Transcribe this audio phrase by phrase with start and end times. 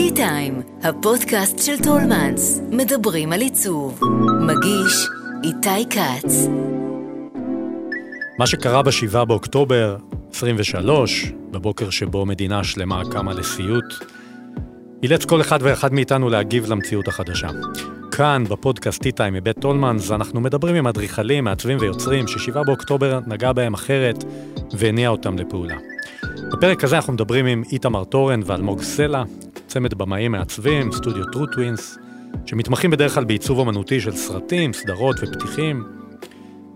[0.00, 4.00] T-Time, הפודקאסט של טולמנס, מדברים על עיצוב.
[4.40, 5.08] מגיש
[5.44, 6.46] איתי כץ.
[8.38, 9.96] מה שקרה ב-7 באוקטובר
[10.32, 13.84] 23, בבוקר שבו מדינה שלמה קמה לסיוט,
[15.02, 17.48] אילץ כל אחד ואחד מאיתנו להגיב למציאות החדשה.
[18.10, 23.74] כאן, בפודקאסט T-Time מבית טולמנס, אנחנו מדברים עם אדריכלים, מעצבים ויוצרים ש-7 באוקטובר נגע בהם
[23.74, 24.24] אחרת
[24.72, 25.76] והניע אותם לפעולה.
[26.52, 29.22] בפרק הזה אנחנו מדברים עם איתמר תורן ואלמוג סלע,
[29.70, 31.98] צמד במאים מעצבים, סטודיו True Twins,
[32.46, 35.84] שמתמחים בדרך כלל בעיצוב אמנותי של סרטים, סדרות ופתיחים,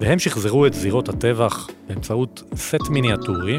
[0.00, 3.59] והם שחזרו את זירות הטבח באמצעות סט מיניאטורי,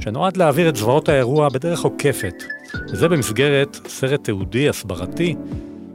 [0.00, 2.34] שנועד להעביר את זוועות האירוע בדרך עוקפת,
[2.92, 5.34] וזה במסגרת סרט תיעודי הסברתי,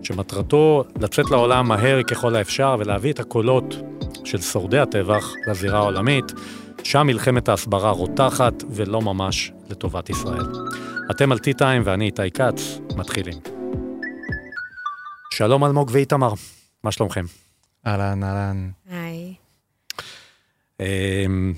[0.04, 3.76] שמטרתו לצאת לעולם מהר ככל האפשר ולהביא את הקולות
[4.24, 6.32] של שורדי הטבח לזירה העולמית,
[6.84, 10.46] שם מלחמת ההסברה רותחת ולא ממש לטובת ישראל.
[11.12, 13.38] אתם על T-Time ואני איתי כץ, מתחילים.
[15.34, 16.34] שלום אלמוג ואיתמר,
[16.84, 17.26] מה שלומכם?
[17.88, 18.72] אהלן, אהלן.
[18.90, 19.36] היי.
[20.80, 21.54] אמ,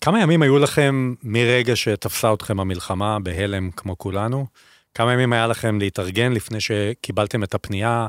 [0.00, 4.46] כמה ימים היו לכם מרגע שתפסה אתכם המלחמה בהלם כמו כולנו?
[4.94, 8.06] כמה ימים היה לכם להתארגן לפני שקיבלתם את הפנייה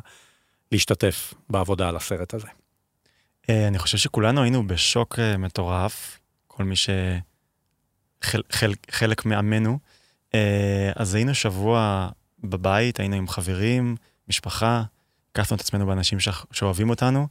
[0.72, 2.48] להשתתף בעבודה על הסרט הזה?
[3.50, 6.76] אה, אני חושב שכולנו היינו בשוק אה, מטורף, כל מי
[8.22, 9.93] שחלק מעמנו.
[10.36, 12.10] אה, אז היינו שבוע
[12.44, 13.96] בבית, היינו עם חברים,
[14.30, 14.84] משפחה,
[15.32, 16.18] הקפנו את עצמנו באנשים
[16.52, 17.28] שאוהבים אותנו.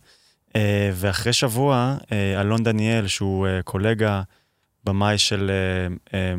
[0.94, 1.96] ואחרי שבוע,
[2.40, 4.22] אלון דניאל, שהוא קולגה,
[4.84, 5.50] במאי של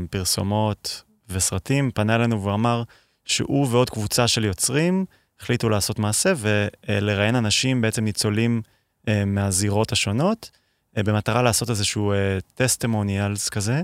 [0.09, 2.83] פרסומות וסרטים, פנה אלינו ואמר
[3.25, 5.05] שהוא ועוד קבוצה של יוצרים
[5.43, 8.61] החליטו לעשות מעשה ולראיין אנשים, בעצם ניצולים
[9.07, 10.51] אה, מהזירות השונות,
[10.97, 12.13] אה, במטרה לעשות איזשהו
[12.55, 13.81] טסטימוניאלס אה, כזה,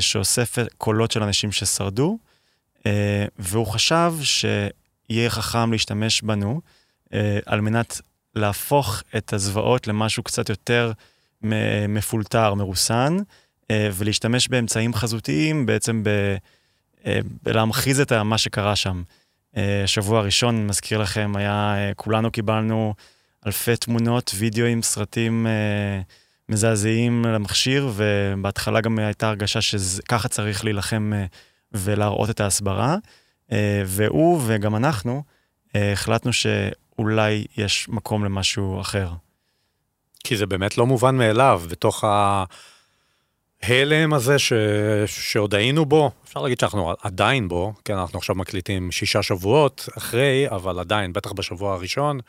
[0.00, 2.18] שאוסף קולות של אנשים ששרדו,
[3.38, 6.60] והוא חשב שיהיה חכם להשתמש בנו
[7.46, 8.00] על מנת
[8.34, 10.92] להפוך את הזוועות למשהו קצת יותר
[11.88, 13.16] מפולטר, מרוסן,
[13.72, 16.36] ולהשתמש באמצעים חזותיים בעצם ב...
[17.46, 19.02] להמחיז את מה שקרה שם.
[19.56, 22.94] השבוע הראשון, מזכיר לכם, היה, כולנו קיבלנו
[23.46, 26.00] אלפי תמונות, וידאוים, סרטים אה,
[26.48, 31.24] מזעזעים למכשיר, ובהתחלה גם הייתה הרגשה שככה צריך להילחם אה,
[31.72, 32.96] ולהראות את ההסברה.
[33.52, 35.22] אה, והוא וגם אנחנו
[35.76, 39.08] אה, החלטנו שאולי יש מקום למשהו אחר.
[40.24, 42.04] כי זה באמת לא מובן מאליו, בתוך
[43.62, 44.52] ההלם הזה ש...
[45.06, 50.46] שעוד היינו בו, אפשר להגיד שאנחנו עדיין בו, כן, אנחנו עכשיו מקליטים שישה שבועות אחרי,
[50.50, 52.20] אבל עדיין, בטח בשבוע הראשון,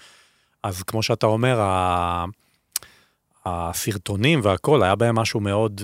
[0.64, 1.60] אז כמו שאתה אומר,
[3.46, 5.82] הסרטונים והכל, היה בהם משהו מאוד,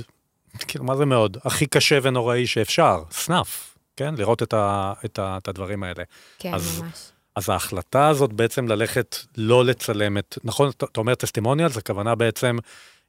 [0.68, 1.38] כאילו, מה זה מאוד?
[1.44, 4.16] הכי קשה ונוראי שאפשר, סנאף, כן?
[4.18, 6.04] לראות את, ה, את, ה, את הדברים האלה.
[6.40, 7.12] כן, אז, ממש.
[7.36, 12.58] אז ההחלטה הזאת בעצם ללכת לא לצלם את, נכון, אתה אומר טסטימוניאל, זה כוונה בעצם,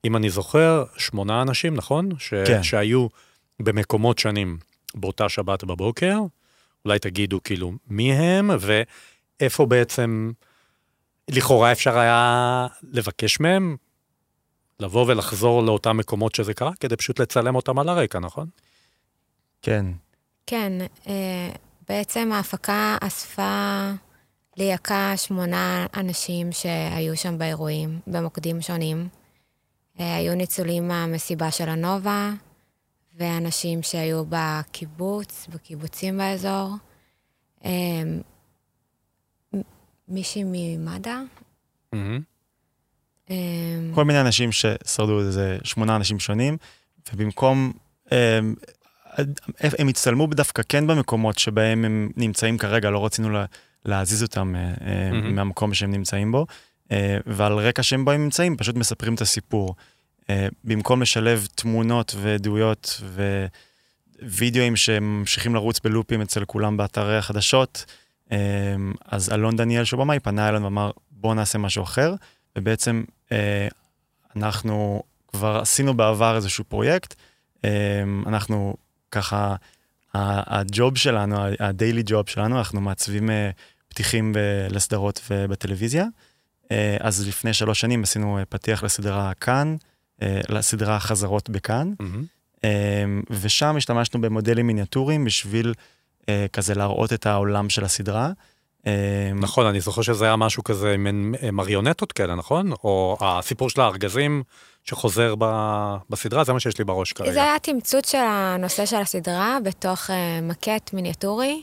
[0.05, 2.09] אם אני זוכר, שמונה אנשים, נכון?
[2.19, 2.63] ש, כן.
[2.63, 3.07] שהיו
[3.61, 4.59] במקומות שונים
[4.95, 6.19] באותה שבת בבוקר.
[6.85, 10.33] אולי תגידו כאילו מי הם ואיפה בעצם...
[11.31, 13.77] לכאורה אפשר היה לבקש מהם
[14.83, 18.47] לבוא ולחזור לאותם מקומות שזה קרה, כדי פשוט לצלם אותם על הרקע, נכון?
[19.63, 19.87] כן.
[20.47, 20.73] כן,
[21.07, 21.51] אה,
[21.89, 23.91] בעצם ההפקה אספה
[24.57, 29.09] ליעקה שמונה אנשים שהיו שם באירועים, במוקדים שונים.
[30.01, 32.31] אה, היו ניצולים מהמסיבה של הנובה,
[33.17, 36.75] ואנשים שהיו בקיבוץ, בקיבוצים באזור.
[37.65, 38.03] אה,
[40.09, 41.17] מישהי ממד"א.
[41.95, 42.21] אמ,
[43.95, 46.57] כל מיני אנשים ששרדו איזה שמונה אנשים שונים,
[47.13, 47.73] ובמקום,
[48.11, 48.55] הם,
[49.61, 53.45] הם הצטלמו דווקא כן במקומות שבהם הם נמצאים כרגע, לא רצינו לה,
[53.85, 55.15] להזיז אותם mm-hmm.
[55.15, 56.47] מהמקום שהם נמצאים בו,
[56.93, 59.75] אה, ועל רקע שהם בו הם נמצאים, פשוט מספרים את הסיפור.
[60.65, 63.01] במקום לשלב תמונות ועדויות
[64.23, 67.85] ווידאוים שממשיכים לרוץ בלופים אצל כולם באתרי החדשות,
[68.31, 68.37] אמ,
[69.07, 72.15] אז אלון דניאל שהוא במאי פנה אלינו ואמר, בואו נעשה משהו אחר,
[72.59, 73.69] ובעצם אה,
[74.37, 77.15] אנחנו כבר עשינו בעבר איזשהו פרויקט,
[77.65, 78.75] אמ, אנחנו
[79.11, 79.57] ככה,
[80.15, 83.51] הג'וב שלנו, הדיילי ג'וב שלנו, אנחנו מעצבים אה,
[83.89, 84.35] פתיחים
[84.71, 86.07] לסדרות ובטלוויזיה.
[86.71, 89.77] אה, אז לפני שלוש שנים עשינו פתיח לסדרה כאן,
[90.49, 92.67] לסדרה חזרות בכאן, mm-hmm.
[93.31, 95.75] ושם השתמשנו במודלים מיניאטוריים בשביל
[96.29, 98.31] אה, כזה להראות את העולם של הסדרה.
[98.87, 102.73] אה, נכון, אני זוכר שזה היה משהו כזה, מין אה, מריונטות כאלה, נכון?
[102.73, 104.43] או הסיפור של הארגזים
[104.85, 105.45] שחוזר ב,
[106.11, 107.33] בסדרה, זה מה שיש לי בראש כרגע.
[107.33, 110.11] זה היה תמצות של הנושא של הסדרה בתוך
[110.43, 111.63] מקט מיניאטורי.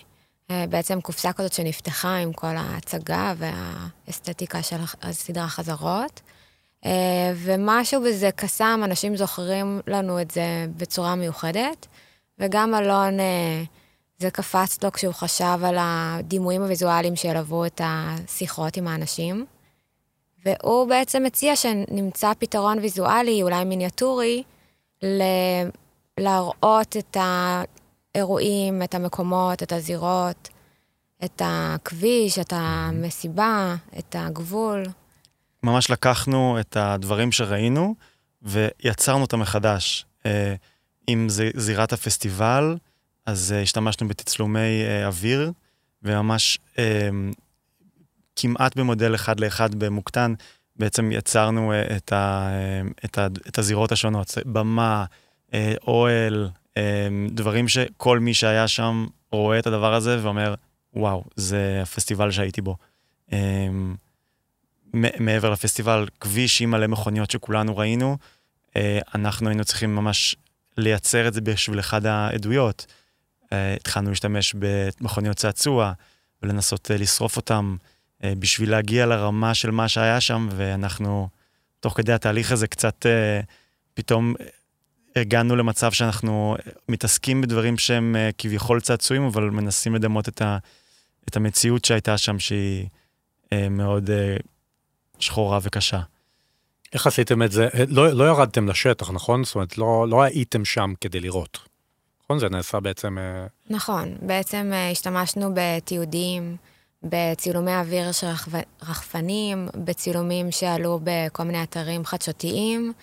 [0.51, 6.21] אה, בעצם קופסה כזאת שנפתחה עם כל ההצגה והאסתטיקה של הסדרה חזרות.
[6.85, 11.87] אה, ומשהו בזה קסם, אנשים זוכרים לנו את זה בצורה מיוחדת,
[12.39, 13.63] וגם אלון, אה,
[14.19, 19.45] זה קפץ לו כשהוא חשב על הדימויים הוויזואליים שילוו את השיחות עם האנשים.
[20.45, 24.43] והוא בעצם מציע שנמצא פתרון ויזואלי, אולי מיניאטורי,
[25.03, 25.21] ל...
[26.19, 27.17] להראות את
[28.15, 30.49] האירועים, את המקומות, את הזירות,
[31.25, 34.83] את הכביש, את המסיבה, את הגבול.
[35.63, 37.95] ממש לקחנו את הדברים שראינו
[38.41, 40.05] ויצרנו אותם מחדש.
[40.25, 40.55] אה,
[41.09, 42.77] אם זה זירת הפסטיבל,
[43.29, 45.51] אז אה, השתמשנו בתצלומי אה, אוויר,
[46.03, 46.57] וממש
[48.35, 50.33] כמעט במודל אחד לאחד במוקטן,
[50.75, 52.49] בעצם יצרנו את, ה,
[53.05, 55.05] את, ה, את הזירות השונות, במה,
[55.87, 56.49] אוהל,
[57.29, 60.55] דברים שכל מי שהיה שם רואה את הדבר הזה ואומר,
[60.93, 62.75] וואו, זה הפסטיבל שהייתי בו.
[64.93, 68.17] מעבר לפסטיבל, כביש עם מלא מכוניות שכולנו ראינו,
[68.75, 70.35] אה, אנחנו היינו צריכים ממש
[70.77, 72.85] לייצר את זה בשביל אחד העדויות.
[73.53, 75.93] אה, התחלנו להשתמש במכוניות צעצוע
[76.43, 77.75] ולנסות אה, לשרוף אותם
[78.23, 81.29] בשביל להגיע לרמה של מה שהיה שם, ואנחנו,
[81.79, 83.05] תוך כדי התהליך הזה, קצת
[83.93, 84.33] פתאום
[85.15, 86.55] הגענו למצב שאנחנו
[86.89, 90.57] מתעסקים בדברים שהם כביכול צעצועים, אבל מנסים לדמות את, ה,
[91.29, 92.87] את המציאות שהייתה שם, שהיא
[93.69, 94.09] מאוד
[95.19, 96.01] שחורה וקשה.
[96.93, 97.67] איך עשיתם את זה?
[97.87, 99.43] לא, לא ירדתם לשטח, נכון?
[99.43, 101.68] זאת אומרת, לא, לא הייתם שם כדי לראות.
[102.29, 102.39] נכון?
[102.39, 103.17] זה נעשה בעצם...
[103.17, 106.57] אה, נכון, בעצם אה, השתמשנו בתיעודים,
[107.03, 108.27] בצילומי אוויר של
[108.81, 112.93] רחפנים, בצילומים שעלו בכל מיני אתרים חדשותיים.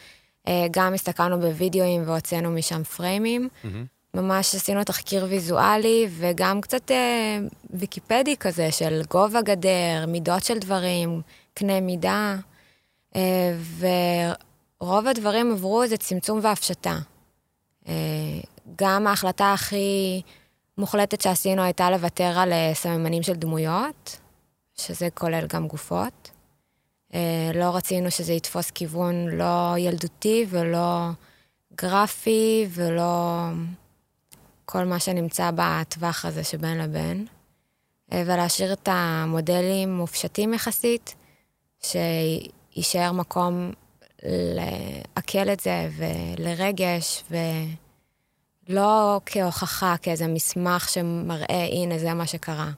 [0.48, 3.48] אה, גם הסתכלנו בווידאוים והוצאנו משם פריימים.
[3.64, 3.66] Mm-hmm.
[4.14, 7.38] ממש עשינו תחקיר ויזואלי וגם קצת אה,
[7.70, 11.20] ויקיפדי כזה של גובה גדר, מידות של דברים,
[11.54, 12.36] קנה מידה,
[13.16, 13.56] אה,
[14.80, 16.98] ורוב הדברים עברו איזה צמצום והפשטה.
[17.88, 17.94] אה,
[18.76, 20.22] גם ההחלטה הכי
[20.78, 24.20] מוחלטת שעשינו הייתה לוותר על אה, סממנים של דמויות,
[24.74, 26.30] שזה כולל גם גופות.
[27.54, 31.08] לא רצינו שזה יתפוס כיוון לא ילדותי ולא
[31.76, 33.42] גרפי ולא
[34.64, 37.26] כל מה שנמצא בטווח הזה שבין לבין,
[38.14, 41.14] ולהשאיר את המודלים מופשטים יחסית,
[41.82, 43.72] שיישאר מקום
[44.22, 47.22] לעכל את זה ולרגש,
[48.68, 52.70] ולא כהוכחה, כאיזה מסמך שמראה, הנה, זה מה שקרה.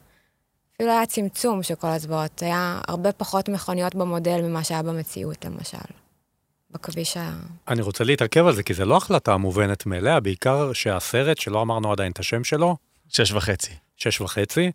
[0.77, 5.79] אפילו היה צמצום של כל הזוועות, היה הרבה פחות מכוניות במודל ממה שהיה במציאות, למשל.
[6.71, 7.31] בכביש ה...
[7.69, 11.93] אני רוצה להתעכב על זה, כי זו לא החלטה מובנת מאליה, בעיקר שהסרט, שלא אמרנו
[11.93, 12.77] עדיין את השם שלו,
[13.09, 13.73] שש וחצי.
[13.97, 14.71] שש וחצי,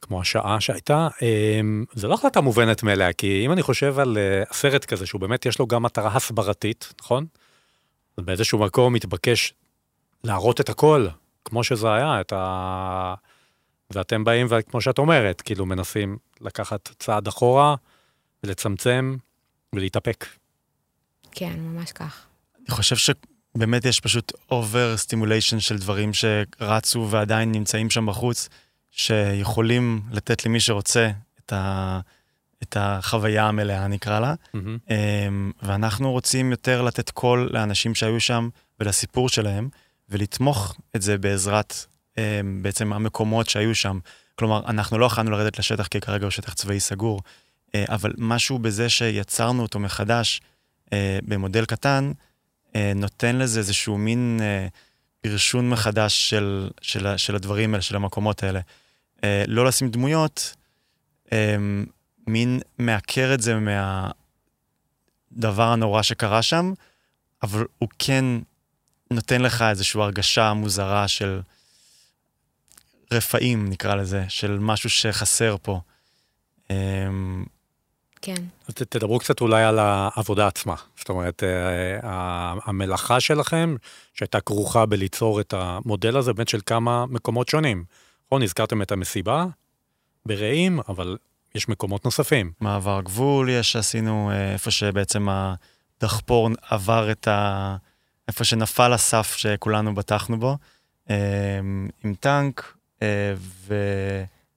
[0.00, 4.42] כמו השעה שהייתה, אמ, זו לא החלטה מובנת מאליה, כי אם אני חושב על אה,
[4.52, 7.26] סרט כזה, שהוא באמת יש לו גם מטרה הסברתית, נכון?
[8.24, 9.54] באיזשהו מקום מתבקש
[10.24, 11.06] להראות את הכל,
[11.44, 13.14] כמו שזה היה, את ה...
[13.90, 17.74] ואתם באים, וכמו שאת אומרת, כאילו מנסים לקחת צעד אחורה
[18.44, 19.16] ולצמצם
[19.72, 20.26] ולהתאפק.
[21.32, 22.26] כן, ממש כך.
[22.60, 28.48] אני חושב שבאמת יש פשוט over stimulation של דברים שרצו ועדיין נמצאים שם בחוץ.
[28.90, 32.00] שיכולים לתת למי שרוצה את, ה,
[32.62, 34.34] את החוויה המלאה, נקרא לה.
[34.56, 34.92] Mm-hmm.
[35.62, 38.48] ואנחנו רוצים יותר לתת קול לאנשים שהיו שם
[38.80, 39.68] ולסיפור שלהם,
[40.08, 41.74] ולתמוך את זה בעזרת
[42.18, 42.22] אמ,
[42.62, 43.98] בעצם המקומות שהיו שם.
[44.34, 47.20] כלומר, אנחנו לא יכולנו לרדת לשטח כי כרגע הוא שטח צבאי סגור,
[47.74, 50.40] אה, אבל משהו בזה שיצרנו אותו מחדש
[50.92, 52.12] אה, במודל קטן,
[52.94, 54.40] נותן לזה איזשהו מין
[55.20, 58.60] פרשון מחדש של, של, של הדברים האלה, של המקומות האלה.
[59.24, 60.54] אה, לא לשים דמויות,
[61.32, 61.56] אה,
[62.26, 63.56] מין מעקר את זה
[65.32, 66.72] מהדבר הנורא שקרה שם,
[67.42, 68.24] אבל הוא כן
[69.10, 71.40] נותן לך איזושהי הרגשה מוזרה של
[73.12, 75.80] רפאים, נקרא לזה, של משהו שחסר פה.
[76.70, 76.76] אה,
[78.22, 78.42] כן.
[78.68, 80.74] אז תדברו קצת אולי על העבודה עצמה.
[80.98, 83.76] זאת אומרת, אה, המלאכה שלכם,
[84.14, 87.84] שהייתה כרוכה בליצור את המודל הזה, באמת של כמה מקומות שונים.
[88.26, 89.46] נכון, הזכרתם את המסיבה
[90.26, 91.16] ברעים, אבל
[91.54, 92.52] יש מקומות נוספים.
[92.60, 97.76] מעבר גבול יש, עשינו אה, איפה שבעצם הדחפור עבר את ה...
[98.28, 100.56] איפה שנפל הסף שכולנו בטחנו בו,
[101.10, 101.58] אה,
[102.04, 102.74] עם טנק,
[103.36, 103.74] ו...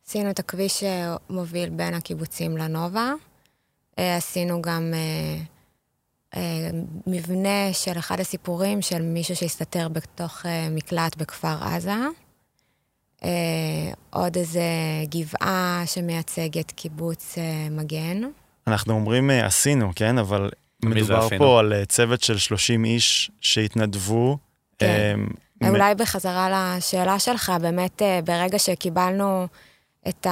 [0.08, 3.14] עשינו את הכביש שמוביל בין הקיבוצים לנובה.
[4.00, 5.38] אה, עשינו גם אה,
[6.36, 6.70] אה,
[7.08, 11.96] מבנה של אחד הסיפורים של מישהו שהסתתר בתוך מקלט בכפר עזה.
[13.24, 13.30] אה,
[14.10, 14.64] עוד איזה
[15.10, 18.22] גבעה שמייצגת קיבוץ אה, מגן.
[18.68, 20.18] אנחנו אומרים אה, עשינו, כן?
[20.18, 20.50] אבל
[20.86, 21.28] מדובר?
[21.38, 24.38] פה על אה, צוות של 30 איש שהתנדבו.
[24.80, 24.86] כן.
[24.88, 29.48] אה, מ- אולי בחזרה לשאלה שלך, באמת אה, ברגע שקיבלנו
[30.08, 30.28] את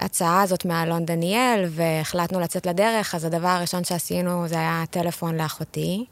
[0.00, 6.04] ההצעה הזאת מאלון דניאל והחלטנו לצאת לדרך, אז הדבר הראשון שעשינו זה היה טלפון לאחותי,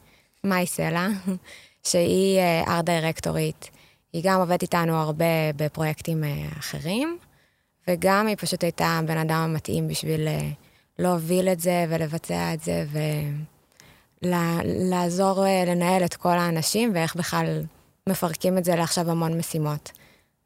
[0.45, 1.09] מאי סלע,
[1.89, 3.71] שהיא אה, ארט דירקטורית.
[4.13, 5.25] היא גם עובדת איתנו הרבה
[5.57, 7.19] בפרויקטים אה, אחרים,
[7.89, 10.49] וגם היא פשוט הייתה הבן אדם המתאים בשביל אה,
[10.99, 12.99] להוביל את זה ולבצע את זה, ו...
[14.23, 17.63] לה- לעזור אה, לנהל את כל האנשים ואיך בכלל
[18.09, 19.93] מפרקים את זה לעכשיו המון משימות.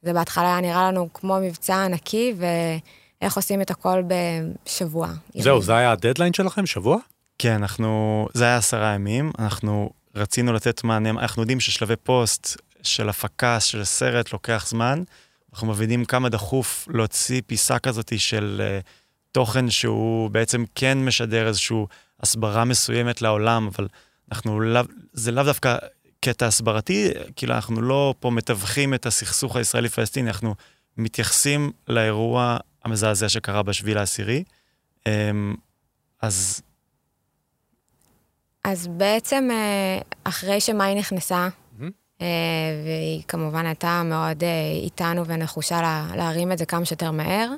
[0.03, 5.09] זה בהתחלה היה נראה לנו כמו מבצע ענקי, ואיך עושים את הכל בשבוע.
[5.35, 6.67] זהו, זה היה הדדליין שלכם?
[6.67, 6.97] שבוע?
[7.39, 13.09] כן, אנחנו, זה היה עשרה ימים, אנחנו רצינו לתת מענה, אנחנו יודעים ששלבי פוסט של
[13.09, 15.03] הפקה של סרט לוקח זמן,
[15.53, 18.87] אנחנו מבינים כמה דחוף להוציא פיסה כזאת של uh,
[19.33, 21.77] תוכן שהוא בעצם כן משדר איזושהי
[22.21, 23.89] הסברה מסוימת לעולם, אבל
[24.33, 25.77] אנחנו לאו, זה לאו דווקא
[26.21, 30.55] קטע הסברתי, כאילו אנחנו לא פה מתווכים את הסכסוך הישראלי-פלסטיני, אנחנו
[30.97, 34.45] מתייחסים לאירוע המזעזע שקרה בשביל העשירי.
[35.09, 35.11] Um,
[36.23, 36.63] אז
[38.65, 41.49] אז בעצם אה, אחרי שמאי נכנסה,
[42.85, 44.49] והיא כמובן הייתה מאוד אה,
[44.83, 47.49] איתנו ונחושה לה- להרים את זה כמה שיותר מהר,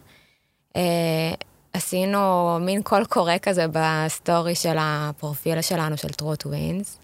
[0.77, 1.33] אה,
[1.73, 2.19] עשינו
[2.61, 6.99] מין קול קורא כזה בסטורי של הפרופיל שלנו, של True Twins,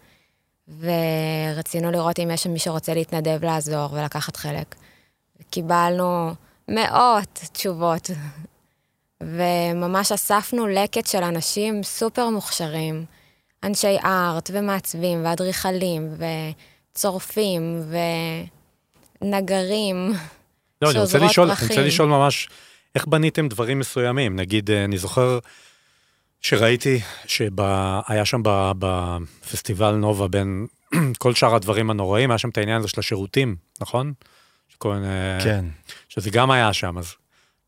[0.80, 4.74] ורצינו לראות אם יש מי שרוצה להתנדב לעזור ולקחת חלק.
[5.50, 6.34] קיבלנו
[6.68, 8.10] מאות תשובות,
[9.22, 13.04] וממש אספנו לקט של אנשים סופר מוכשרים,
[13.64, 16.08] אנשי art ומעצבים ואדריכלים
[16.94, 17.82] וצורפים
[19.22, 20.12] ונגרים.
[20.82, 21.68] לא, אני רוצה לשאול, אני.
[21.68, 22.48] רוצה לשאול ממש,
[22.94, 24.36] איך בניתם דברים מסוימים?
[24.36, 25.38] נגיד, אה, אני זוכר
[26.40, 28.40] שראיתי שהיה שם
[28.78, 30.66] בפסטיבל נובה בין
[31.18, 34.12] כל שאר הדברים הנוראים, היה שם את העניין הזה של השירותים, נכון?
[34.68, 34.96] שכל.
[35.44, 35.64] כן.
[36.08, 37.14] שזה גם היה שם, אז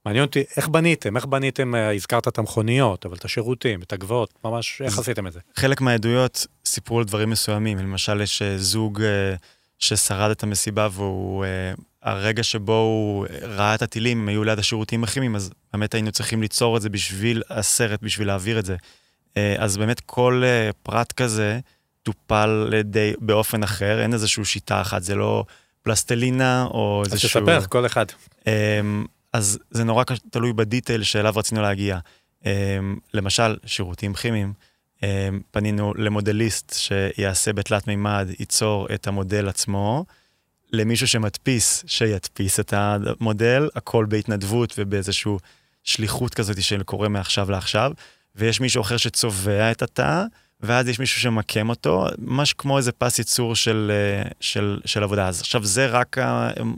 [0.07, 1.17] מעניין אותי, איך בניתם?
[1.17, 5.27] איך בניתם, אה, הזכרת את המכוניות, אבל את השירותים, את הגבעות, ממש, איך אז- עשיתם
[5.27, 5.41] את זה?
[5.57, 9.35] חלק מהעדויות סיפרו על דברים מסוימים, למשל יש אה, זוג אה,
[9.79, 11.45] ששרד את המסיבה והוא,
[12.03, 16.13] הרגע שבו הוא אה, ראה את הטילים, הם היו ליד השירותים הכימיים, אז באמת היינו
[16.13, 18.77] צריכים ליצור את זה בשביל הסרט, בשביל להעביר את זה.
[19.59, 20.43] אז באמת כל
[20.83, 21.61] פרט כזה
[22.03, 25.45] טופל די באופן אחר, אין איזושהי שיטה אחת, זה לא
[25.83, 27.41] פלסטלינה או אז איזשהו...
[27.41, 28.07] תספר, כל אחד.
[29.37, 31.99] אז זה נורא תלוי בדיטייל שאליו רצינו להגיע.
[32.45, 32.51] אמ,
[33.15, 34.53] למשל, שירותים כימיים,
[35.03, 35.09] אמ,
[35.51, 40.05] פנינו למודליסט שיעשה בתלת מימד, ייצור את המודל עצמו,
[40.73, 45.33] למישהו שמדפיס, שידפיס את המודל, הכל בהתנדבות ובאיזושהי
[45.85, 47.93] שליחות כזאת של קורה מעכשיו לעכשיו,
[48.37, 50.25] ויש מישהו אחר שצובע את התא,
[50.61, 55.29] ואז יש מישהו שמקם אותו, ממש כמו איזה פס ייצור של, אה, של, של עבודה.
[55.29, 56.17] אז עכשיו זה רק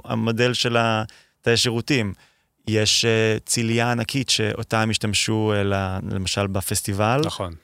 [0.04, 2.12] המודל של התאי שירותים.
[2.68, 7.20] יש uh, ציליה ענקית שאותה הם השתמשו, ל- למשל בפסטיבל.
[7.24, 7.54] נכון.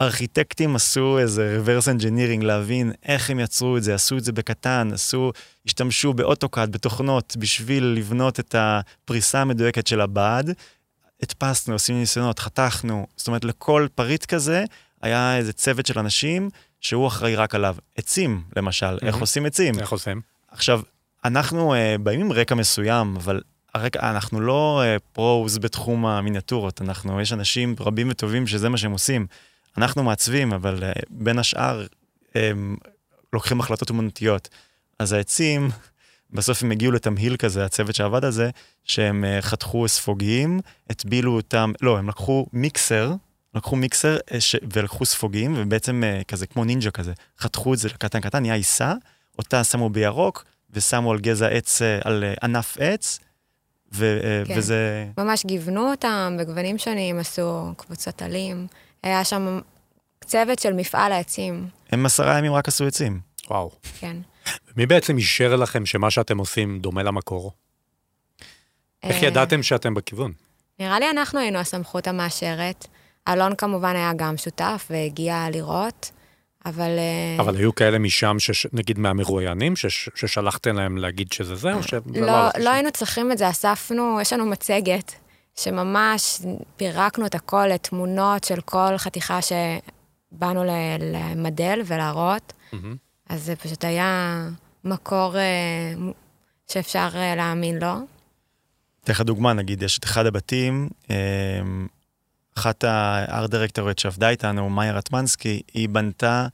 [0.00, 4.90] ארכיטקטים עשו איזה reverse engineering להבין איך הם יצרו את זה, עשו את זה בקטן,
[4.94, 5.32] עשו,
[5.66, 10.44] השתמשו באוטוקאד, בתוכנות, בשביל לבנות את הפריסה המדויקת של הבד.
[11.22, 14.64] הדפסנו, עשינו ניסיונות, חתכנו, זאת אומרת, לכל פריט כזה
[15.02, 16.50] היה איזה צוות של אנשים
[16.80, 17.76] שהוא אחראי רק עליו.
[17.96, 19.20] עצים, למשל, איך Mhm.
[19.20, 19.78] עושים עצים?
[19.78, 20.20] איך עושים?
[20.50, 20.80] עכשיו,
[21.24, 23.40] אנחנו uh, באים עם רקע מסוים, אבל
[23.74, 28.92] הרקע, אנחנו לא uh, פרוז בתחום המיניאטורות, אנחנו, יש אנשים רבים וטובים שזה מה שהם
[28.92, 29.26] עושים.
[29.78, 31.86] אנחנו מעצבים, אבל uh, בין השאר
[32.34, 32.76] הם
[33.32, 34.48] לוקחים החלטות אומנותיות.
[34.98, 35.70] אז העצים,
[36.30, 38.50] בסוף הם הגיעו לתמהיל כזה, הצוות שעבד על זה,
[38.84, 40.60] שהם חתכו ספוגים,
[40.90, 43.12] הטבילו אותם, לא, הם לקחו מיקסר,
[43.54, 44.56] לקחו מיקסר ש...
[44.72, 48.94] ולקחו ספוגים, ובעצם כזה כמו נינג'ה כזה, חתכו את זה לקטן קטן, נהיה עיסה,
[49.38, 53.18] אותה שמו בירוק, ושמו על גזע עץ, אה, על אה, ענף עץ,
[53.92, 54.54] ו, אה, כן.
[54.58, 55.06] וזה...
[55.18, 58.66] ממש גיוונו אותם בגוונים שונים, עשו קבוצות עלים.
[59.02, 59.60] היה שם
[60.24, 63.20] צוות של מפעל העצים, הם עשרה ימים רק עשו עצים.
[63.50, 63.70] וואו.
[64.00, 64.16] כן.
[64.76, 67.52] מי בעצם אישר לכם שמה שאתם עושים דומה למקור?
[69.02, 70.32] איך אה, ידעתם שאתם בכיוון?
[70.80, 72.86] נראה לי אנחנו היינו הסמכות המאשרת.
[73.28, 76.10] אלון כמובן היה גם שותף והגיע לראות,
[76.66, 76.90] אבל...
[76.98, 81.82] אה, אבל היו כאלה משם, שש- נגיד מהמרואיינים, שש- ששלחתם להם להגיד שזה זה, או
[81.82, 82.70] שזה לא, לא לשם?
[82.70, 85.12] היינו צריכים את זה, אספנו, יש לנו מצגת,
[85.56, 86.40] שממש
[86.76, 90.64] פירקנו את הכל לתמונות של כל חתיכה שבאנו
[91.00, 92.52] למדל ולהראות.
[92.72, 92.96] מהמם.
[93.28, 94.42] אז זה פשוט היה
[94.84, 95.42] מקור אה,
[96.72, 97.92] שאפשר אה, להאמין לו.
[99.04, 100.88] אתן לך דוגמה, נגיד, יש את אחד הבתים,
[102.58, 106.46] אחת הארט דירקטורית שעבדה איתנו, מאיה רטמנסקי, היא בנתה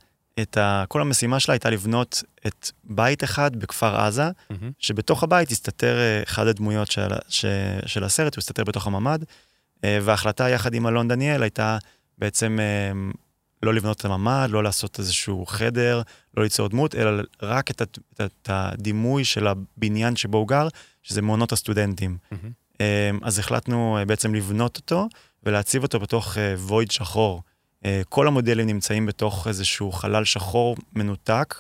[0.42, 0.84] את ה...
[0.88, 4.70] כל המשימה שלה הייתה לבנות את בית אחד בכפר עזה, מהמם.
[4.78, 7.44] שבתוך הבית הסתתר אה, אחד הדמויות של, ש,
[7.87, 9.18] של הסרט, הוא הסתתר בתוך הממ"ד,
[9.84, 11.78] אה, וההחלטה יחד עם אלון דניאל הייתה
[12.18, 12.92] בעצם אה,
[13.62, 16.02] לא לבנות את הממ"ד, לא לעשות איזשהו חדר,
[16.37, 20.68] לא ליצור דמות, אלא רק את, הת- את, את הדימוי של הבניין שבו הוא גר,
[21.02, 22.16] שזה מעונות הסטודנטים.
[22.80, 25.08] אה, אז החלטנו בעצם לבנות אותו
[25.46, 27.42] ולהציב אותו בתוך וויד שחור.
[27.84, 31.54] אה, כל המודלים נמצאים בתוך איזשהו חלל שחור מנותק.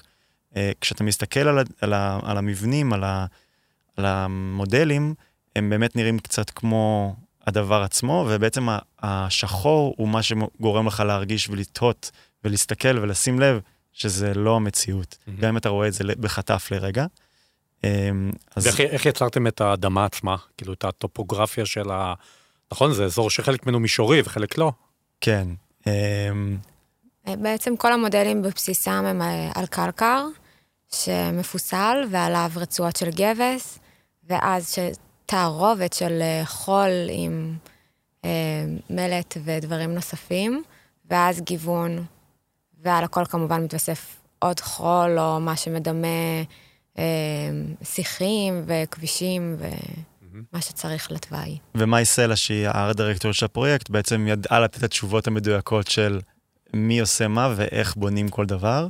[0.56, 3.04] אה, כשאתה מסתכל על, על, על המבנים, על,
[3.96, 5.14] על המודלים,
[5.56, 12.10] הם באמת נראים קצת כמו הדבר עצמו, ובעצם השחור הוא מה שגורם לך להרגיש ולתהות
[12.44, 13.60] ולהסתכל ולשים לב
[13.92, 15.40] שזה לא המציאות, מהמם.
[15.40, 17.06] גם אם אתה רואה את זה בחטף לרגע.
[17.84, 18.10] אה,
[18.56, 20.36] אז ואיך איך יצרתם את האדמה עצמה?
[20.56, 22.14] כאילו, את הטופוגרפיה של ה...
[22.74, 24.72] נכון, זה אזור שחלק ממנו מישורי וחלק לא.
[25.20, 25.48] כן.
[25.86, 25.92] אה,
[27.28, 30.26] אה, בעצם כל המודלים בבסיסם הם אה, על קלקר,
[30.92, 33.78] שמפוסל, ועליו רצועות של גבס,
[34.28, 34.74] ואז
[35.26, 37.56] תערובת של אה, חול עם
[38.90, 40.62] מלט ודברים נוספים,
[41.10, 42.04] ואז גיוון,
[42.82, 46.08] ועל הכל כמובן מתווסף עוד חול, או מה שמדמה
[47.82, 49.56] שיחים וכבישים
[50.34, 51.58] ומה שצריך לתוואי.
[51.74, 56.20] ומאי סלע, שהיא הארט דירקטור של הפרויקט, בעצם ידעה לתת את התשובות המדויקות של
[56.74, 58.88] מי עושה מה ואיך בונים כל דבר.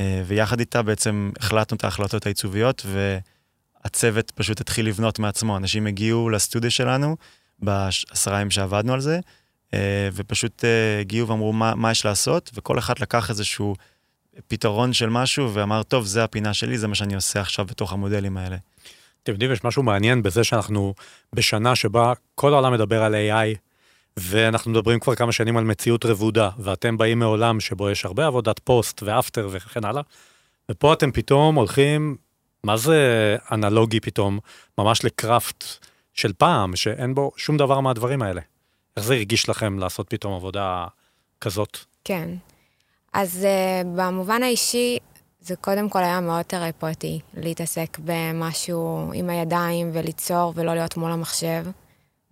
[0.00, 5.56] אה, ויחד איתה בעצם החלטנו את ההחלטות העיצוביות, והצוות פשוט התחיל לבנות מעצמו.
[5.56, 7.16] אנשים הגיעו לסטודיו שלנו
[7.58, 9.20] בעשרה ימים שעבדנו על זה,
[9.74, 13.74] אה, ופשוט אה, הגיעו ואמרו מה, מה יש לעשות, וכל אחד לקח איזשהו
[14.48, 18.36] פתרון של משהו ואמר, טוב, זה הפינה שלי, זה מה שאני עושה עכשיו בתוך המודלים
[18.36, 18.56] האלה.
[19.24, 20.94] אתם יודעים, יש משהו מעניין בזה שאנחנו
[21.32, 23.58] בשנה שבה כל העולם מדבר על AI,
[24.16, 28.58] ואנחנו מדברים כבר כמה שנים על מציאות רבודה, ואתם באים מעולם שבו יש הרבה עבודת
[28.58, 30.02] פוסט ואפטר וכן הלאה,
[30.70, 32.16] ופה אתם פתאום הולכים,
[32.64, 34.38] מה זה אנלוגי פתאום,
[34.78, 35.64] ממש לקראפט
[36.14, 38.40] של פעם, שאין בו שום דבר מהדברים האלה.
[38.96, 40.86] איך זה הרגיש לכם לעשות פתאום עבודה
[41.40, 41.78] כזאת?
[42.04, 42.28] כן.
[43.12, 44.98] אז uh, במובן האישי,
[45.46, 51.66] זה קודם כל היה מאוד תרפוטי, להתעסק במשהו עם הידיים וליצור ולא להיות מול המחשב.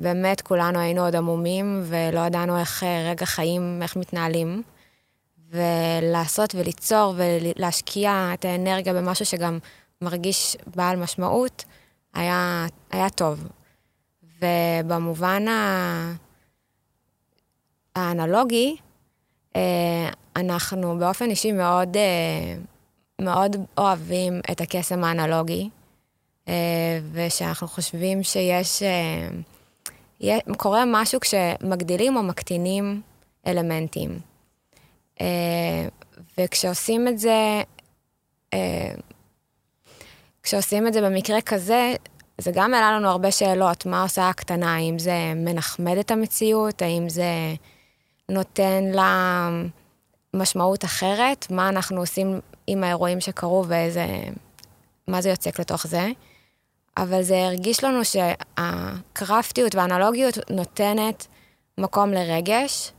[0.01, 4.63] באמת, כולנו היינו עוד עמומים ולא ידענו איך אה, רגע חיים, איך מתנהלים.
[5.51, 9.59] ולעשות וליצור ולהשקיע את האנרגיה במשהו שגם
[10.03, 11.65] מרגיש בעל משמעות,
[12.15, 13.49] היה, היה טוב.
[14.43, 15.45] ובמובן.
[17.97, 18.77] האנלוגי,
[19.57, 22.55] אה, אנחנו באופן אישי מאוד, אה,
[23.23, 25.69] מאוד אוהבים את הקסם האנלוגי,
[26.49, 26.55] אה,
[27.13, 28.83] ושאנחנו חושבים שיש...
[28.83, 29.29] אה,
[30.57, 33.01] קורה משהו כשמגדילים או מקטינים
[33.47, 34.19] אלמנטים.
[36.39, 37.63] וכשעושים את זה,
[40.43, 41.95] כשעושים את זה במקרה כזה,
[42.39, 47.09] זה גם העלה לנו הרבה שאלות, מה עושה הקטנה, האם זה מנחמד את המציאות, האם
[47.09, 47.55] זה
[48.29, 49.49] נותן לה
[50.35, 52.41] משמעות אחרת, מה אנחנו עושים
[52.73, 54.07] עם האירועים שקרו ואיזה,
[55.09, 56.09] מה זה יוצק לתוך זה.
[56.97, 61.27] אבל זה הרגיש לנו שהקרפטיות והאנלוגיות נותנת
[61.79, 62.93] מקום לרגש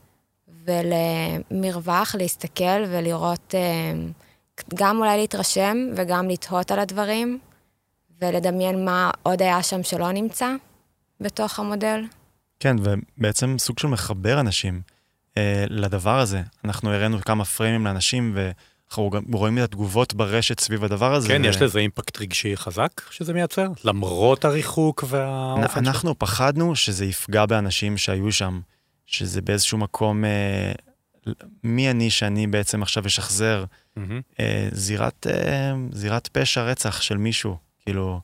[0.65, 3.55] ולמרווח, להסתכל ולראות,
[4.75, 7.39] גם אולי להתרשם וגם לתהות על הדברים,
[8.21, 10.55] ולדמיין מה עוד היה שם שלא נמצא
[11.19, 12.03] בתוך המודל.
[12.59, 14.81] כן, ובעצם סוג של מחבר אנשים
[15.37, 16.41] אה, לדבר הזה.
[16.65, 18.37] אנחנו הראינו כמה פריימים לאנשים,
[18.93, 21.27] ואנחנו רואים את התגובות ברשת סביב הדבר הזה.
[21.27, 21.47] כן, ו...
[21.47, 23.67] יש לזה אימפקט רגשי חזק שזה מייצר?
[23.83, 26.15] למרות הריחוק והאופן אנחנו של...
[26.17, 28.59] פחדנו שזה יפגע באנשים שהיו שם,
[29.05, 30.71] שזה באיזשהו מקום, אה,
[31.63, 33.65] מי אני שאני בעצם עכשיו אשחזר
[33.97, 34.01] mm-hmm.
[34.39, 37.57] אה, זירת, אה, זירת פשע רצח של מישהו.
[37.79, 38.21] כאילו,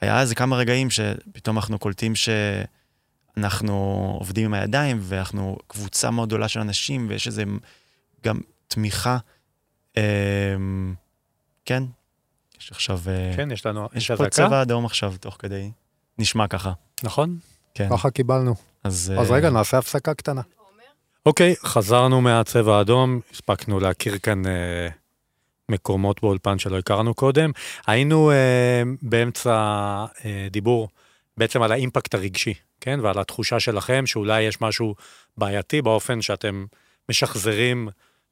[0.00, 3.74] היה איזה כמה רגעים שפתאום אנחנו קולטים שאנחנו
[4.18, 7.44] עובדים עם הידיים, ואנחנו קבוצה מאוד גדולה של אנשים, ויש איזה
[8.24, 9.18] גם תמיכה.
[9.96, 10.02] אה,
[11.64, 11.82] כן,
[12.60, 13.00] יש עכשיו...
[13.36, 15.70] כן, יש לנו, יש פה צבע אדום עכשיו, תוך כדי.
[16.18, 16.72] נשמע ככה.
[17.02, 17.38] נכון.
[17.74, 17.88] כן.
[17.90, 18.54] ככה קיבלנו.
[18.84, 20.42] אז, אז רגע, נעשה הפסקה קטנה.
[21.26, 24.46] אוקיי, חזרנו מהצבע האדום, הספקנו להכיר כאן...
[24.46, 24.88] אה,
[25.68, 27.50] מקומות באולפן שלא הכרנו קודם.
[27.86, 29.52] היינו אה, באמצע
[30.24, 30.88] אה, דיבור
[31.36, 33.00] בעצם על האימפקט הרגשי, כן?
[33.02, 34.94] ועל התחושה שלכם שאולי יש משהו
[35.36, 36.64] בעייתי באופן שאתם
[37.08, 37.88] משחזרים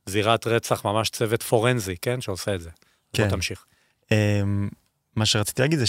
[0.07, 2.21] זירת רצח, ממש צוות פורנזי, כן?
[2.21, 2.71] שעושה את זה.
[3.13, 3.23] כן.
[3.23, 3.65] בוא תמשיך.
[4.13, 4.43] אה,
[5.17, 5.87] מה שרציתי להגיד זה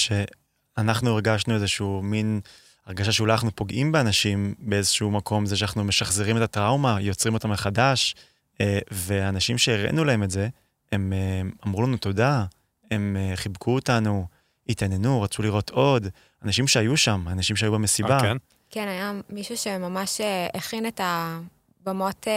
[0.78, 2.42] אנחנו הרגשנו איזשהו מין
[2.86, 8.16] הרגשה שאולי אנחנו פוגעים באנשים באיזשהו מקום, זה שאנחנו משחזרים את הטראומה, יוצרים אותה מחדש,
[8.62, 10.48] אה, ואנשים שהראינו להם את זה,
[10.92, 12.46] הם אה, אמרו לנו תודה,
[12.92, 14.28] הם אה, חיבקו אותנו,
[14.70, 16.08] התעניינו, רצו לראות עוד.
[16.44, 18.20] אנשים שהיו שם, אנשים שהיו במסיבה.
[18.22, 18.38] כן?
[18.70, 20.22] כן, היה מישהו שממש
[20.54, 22.28] הכין את הבמות,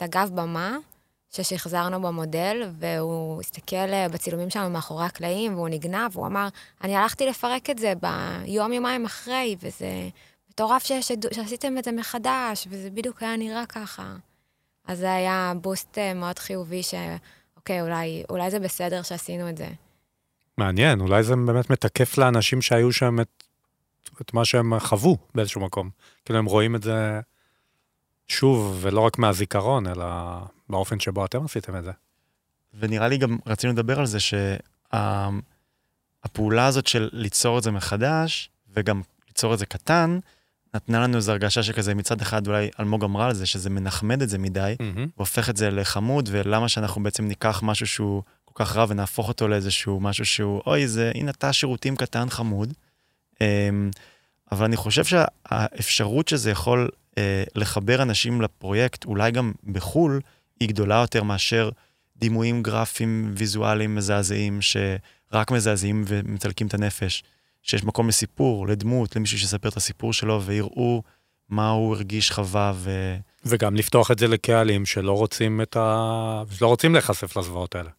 [0.00, 0.76] את הגב במה,
[1.30, 6.48] ששחזרנו במודל, והוא הסתכל אה, בצילומים שלנו מאחורי הקלעים, והוא נגנב, והוא אמר,
[6.84, 10.08] אני הלכתי לפרק את זה ביום, יומיים אחרי, וזה
[10.50, 11.32] מטורף ששד...
[11.34, 14.16] שעשיתם את זה מחדש, וזה בדיוק היה נראה ככה.
[14.86, 19.68] אז זה היה בוסט אה, מאוד חיובי, שאוקיי, אולי, אולי זה בסדר שעשינו את זה.
[20.58, 23.44] מעניין, אולי זה באמת מתקף לאנשים שהיו שם את,
[24.20, 25.90] את מה שהם חוו באיזשהו מקום.
[26.24, 27.20] כאילו הם רואים את זה
[28.30, 30.06] שוב, ולא רק מהזיכרון, אלא
[30.68, 31.90] באופן שבו אתם עשיתם את זה.
[32.78, 34.18] ונראה לי גם רצינו לדבר על זה
[34.90, 40.18] שהפעולה הזאת של ליצור את זה מחדש, וגם ליצור את זה קטן,
[40.74, 44.28] נתנה לנו איזו הרגשה שכזה מצד אחד אולי אלמוג אמרה על זה, שזה מנחמד את
[44.28, 45.06] זה מדי, מהמם.
[45.16, 49.48] והופך את זה לחמוד, ולמה שאנחנו בעצם ניקח משהו שהוא כל כך רע ונהפוך אותו
[49.48, 52.72] לאיזשהו משהו שהוא, אוי, זה, הנה תא שירותים קטן חמוד.
[53.40, 53.90] אמ,
[54.52, 60.20] אבל אני חושב שהאפשרות שזה יכול אה, לחבר אנשים לפרויקט, אולי גם בחו"ל,
[60.60, 61.70] היא גדולה יותר מאשר
[62.16, 67.22] דימויים גרפיים ויזואליים מזעזעים, שרק מזעזעים ומצלקים את הנפש.
[67.62, 71.02] שיש מקום לסיפור, לדמות, למישהו שיספר את הסיפור שלו, ויראו
[71.48, 73.16] מה הוא הרגיש, חווה, ו...
[73.44, 76.42] וגם לפתוח את זה לקהלים שלא רוצים את ה...
[76.58, 77.90] שלא רוצים להיחשף לזוועות האלה.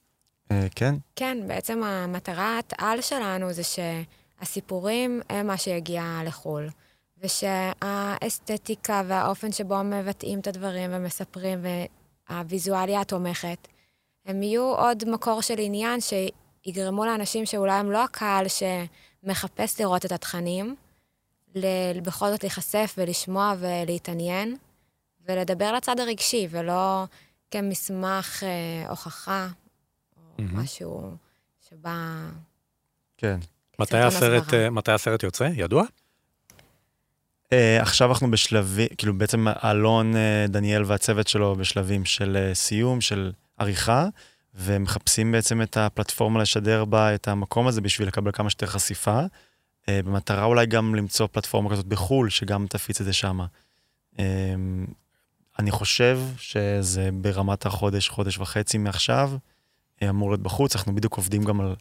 [0.52, 6.70] אה, כן, כן, בעצם המטרת על שלנו זה שהסיפורים הם מה שיגיע לחו"ל.
[7.22, 11.60] ושהאסתטיקה והאופן שבו מבטאים את הדברים ומספרים
[12.30, 13.68] והוויזואליה התומכת,
[14.26, 20.12] הם יהיו עוד מקור של עניין שיגרמו לאנשים שאולי הם לא הקהל שמחפש לראות את
[20.12, 20.76] התכנים,
[21.56, 24.56] ל- בכל זאת להיחשף ולשמוע ולהתעניין,
[25.28, 27.04] ולדבר לצד הרגשי, ולא
[27.52, 29.48] כמסמך אה, הוכחה,
[30.18, 30.60] או מהמם.
[30.60, 31.12] משהו
[31.70, 31.96] שבא...
[33.18, 33.40] כן.
[33.80, 34.54] מתי הסרט.
[34.54, 35.50] אה, מתי הסרט יוצא?
[35.56, 35.84] ידוע?
[37.52, 43.02] Uh, עכשיו אנחנו בשלבים, כאילו בעצם אלון, uh, דניאל והצוות שלו בשלבים של uh, סיום,
[43.02, 44.08] של עריכה,
[44.56, 49.86] ומחפשים בעצם את הפלטפורמה לשדר בה את המקום הזה בשביל לקבל כמה שיותר חשיפה, uh,
[50.06, 53.46] במטרה אולי גם למצוא פלטפורמה כזאת בחו"ל, שגם תפיץ את זה שמה.
[54.16, 54.20] Um,
[55.60, 59.32] אני חושב שזה ברמת החודש, חודש וחצי מעכשיו,
[60.00, 61.76] uh, אמור להיות בחוץ, אנחנו בדיוק עובדים גם על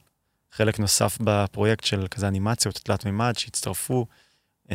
[0.52, 4.06] חלק נוסף בפרויקט של כזה אנימציות תלת מימד שהצטרפו.
[4.68, 4.72] Um,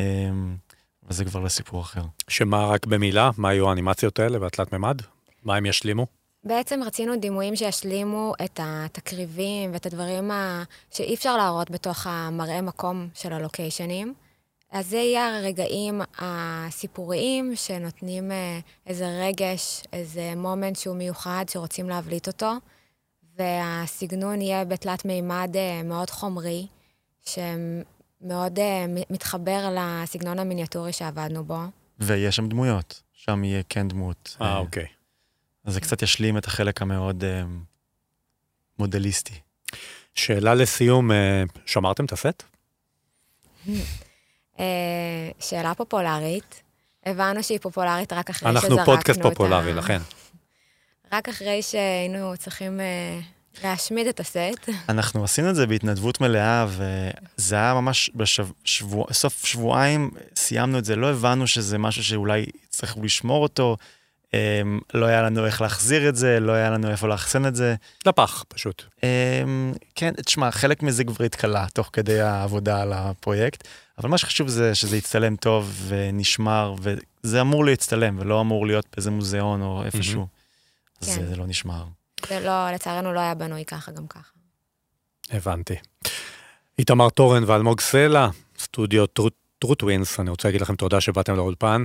[1.06, 2.02] אבל זה כבר לסיפור אחר.
[2.28, 3.30] שמה רק במילה?
[3.36, 5.02] מה היו האנימציות האלה והתלת מימד?
[5.44, 6.06] מה הם ישלימו?
[6.44, 10.62] בעצם רצינו דימויים שישלימו את התקריבים ואת הדברים ה...
[10.90, 14.14] שאי אפשר להראות בתוך המראה מקום של הלוקיישנים.
[14.70, 22.26] אז זה יהיה הרגעים הסיפוריים שנותנים אה, איזה רגש, איזה מומנט שהוא מיוחד שרוצים להבליט
[22.26, 22.52] אותו,
[23.38, 26.66] והסגנון יהיה בתלת מימד אה, מאוד חומרי,
[27.22, 27.95] שמאוד
[28.32, 31.58] אה, מ- מתחבר לסגנון המיניאטורי שעבדנו בו.
[31.98, 34.36] ויש שם דמויות, שם יהיה כן דמות.
[34.40, 34.86] אה, אוקיי.
[35.64, 37.42] אז זה קצת ישלים את החלק המאוד אה,
[38.78, 39.34] מודליסטי.
[40.14, 42.42] שאלה לסיום, אה, שמרתם את הסט?
[44.60, 44.64] אה,
[45.40, 46.62] שאלה פופולרית.
[47.06, 49.20] הבנו שהיא פופולרית רק אחרי שזרקנו אנחנו את פודקאסט.
[49.22, 49.98] פופולרי, לכן.
[51.12, 53.20] רק אחרי שהיינו צריכים אה,
[53.64, 54.68] להשמיד את הסט.
[54.88, 59.06] אנחנו עשינו את זה בהתנדבות מלאה, וזה היה ממש בסוף שבוע,
[59.44, 63.76] שבועיים, סיימנו את זה, לא הבנו שזה משהו שאולי צריך לשמור אותו,
[64.34, 67.74] אמ, לא היה לנו איך להחזיר את זה, לא היה לנו איפה לאחסן את זה.
[68.06, 68.82] לפח, פשוט.
[69.02, 74.48] אמ, כן, תשמע, חלק מזה כבר התכלה תוך כדי העבודה על הפרויקט, אבל מה שחשוב
[74.48, 80.26] זה שזה יצטלם טוב ונשמר, וזה אמור להצטלם ולא אמור להיות באיזה מוזיאון או איפשהו.
[81.00, 81.26] אז כן.
[81.26, 81.84] זה לא נשמר.
[82.28, 84.30] זה לא, לצערנו לא היה בנוי ככה גם ככה.
[85.30, 85.74] הבנתי.
[86.78, 89.04] איתמר תורן ואלמוג סלע, סטודיו
[89.58, 91.84] True Twins, אני רוצה להגיד לכם תודה שבאתם לאולפן,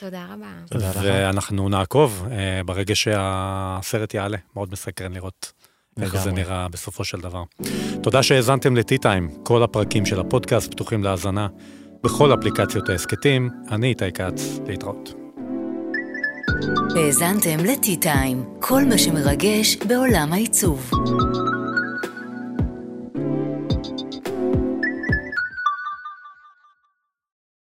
[0.00, 0.46] תודה רבה.
[0.70, 0.90] תודה.
[1.02, 4.38] ואנחנו נעקוב אה, ברגע שהסרט יעלה.
[4.54, 5.52] מאוד מסקרן לראות
[6.00, 6.32] איך זה.
[6.32, 7.42] נראה בסופו של דבר.
[8.02, 9.30] תודה שהאזנתם לטי טיים.
[9.44, 11.48] כל הפרקים של הפודקאסט פתוחים להאזנה
[12.04, 13.50] בכל אפליקציות ההסכתים.
[13.70, 15.25] אני איתי כץ, להתראות.
[16.96, 20.90] האזנתם לטי טיים, כל מה שמרגש בעולם העיצוב.